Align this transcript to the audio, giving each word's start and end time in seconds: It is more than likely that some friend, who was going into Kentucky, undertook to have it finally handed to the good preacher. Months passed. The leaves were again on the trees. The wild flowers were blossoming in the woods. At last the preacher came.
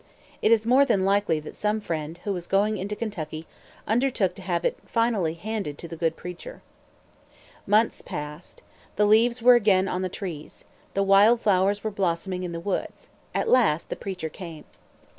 It 0.41 0.51
is 0.51 0.65
more 0.65 0.83
than 0.83 1.05
likely 1.05 1.39
that 1.41 1.53
some 1.53 1.79
friend, 1.79 2.17
who 2.23 2.33
was 2.33 2.47
going 2.47 2.79
into 2.79 2.95
Kentucky, 2.95 3.45
undertook 3.87 4.33
to 4.33 4.41
have 4.41 4.65
it 4.65 4.79
finally 4.83 5.35
handed 5.35 5.77
to 5.77 5.87
the 5.87 5.95
good 5.95 6.15
preacher. 6.15 6.63
Months 7.67 8.01
passed. 8.01 8.63
The 8.95 9.05
leaves 9.05 9.43
were 9.43 9.53
again 9.53 9.87
on 9.87 10.01
the 10.01 10.09
trees. 10.09 10.63
The 10.95 11.03
wild 11.03 11.41
flowers 11.41 11.83
were 11.83 11.91
blossoming 11.91 12.41
in 12.41 12.51
the 12.51 12.59
woods. 12.59 13.09
At 13.35 13.47
last 13.47 13.89
the 13.89 13.95
preacher 13.95 14.27
came. 14.27 14.65